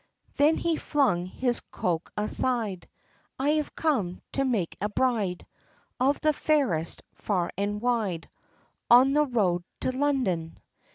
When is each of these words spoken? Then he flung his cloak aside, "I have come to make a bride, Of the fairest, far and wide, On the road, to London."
Then 0.37 0.57
he 0.57 0.77
flung 0.77 1.27
his 1.27 1.59
cloak 1.59 2.11
aside, 2.17 2.89
"I 3.37 3.49
have 3.51 3.75
come 3.75 4.19
to 4.31 4.43
make 4.43 4.75
a 4.81 4.89
bride, 4.89 5.45
Of 5.99 6.19
the 6.21 6.33
fairest, 6.33 7.03
far 7.13 7.51
and 7.55 7.79
wide, 7.79 8.27
On 8.89 9.13
the 9.13 9.27
road, 9.27 9.63
to 9.81 9.91
London." 9.91 10.57